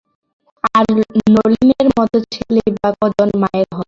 [0.73, 0.85] আর
[1.35, 3.79] নলিনের মতো ছেলেই বা কজন মায়ের হয়?